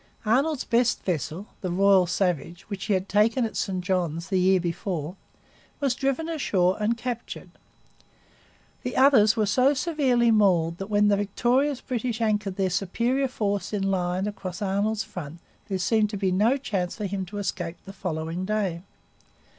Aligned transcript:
Arnold's 0.25 0.63
best 0.63 1.03
vessel, 1.03 1.45
the 1.61 1.69
Royal 1.69 2.07
Savage, 2.07 2.63
which 2.71 2.85
he 2.85 2.93
had 2.95 3.07
taken 3.07 3.45
at 3.45 3.55
St 3.55 3.83
Johns 3.83 4.29
the 4.29 4.39
year 4.39 4.59
before, 4.59 5.15
was 5.79 5.93
driven 5.93 6.27
ashore 6.27 6.75
and 6.81 6.97
captured. 6.97 7.51
The 8.81 8.97
others 8.97 9.35
were 9.37 9.45
so 9.45 9.75
severely 9.75 10.31
mauled 10.31 10.79
that 10.79 10.87
when 10.89 11.09
the 11.09 11.17
victorious 11.17 11.81
British 11.81 12.19
anchored 12.19 12.55
their 12.55 12.71
superior 12.71 13.27
force 13.27 13.73
in 13.73 13.83
line 13.91 14.25
across 14.25 14.59
Arnold's 14.59 15.03
front 15.03 15.37
there 15.67 15.77
seemed 15.77 16.09
to 16.09 16.17
be 16.17 16.31
no 16.31 16.57
chance 16.57 16.95
for 16.95 17.05
him 17.05 17.23
to 17.27 17.37
escape 17.37 17.77
the 17.85 17.93
following 17.93 18.43
day. 18.43 18.81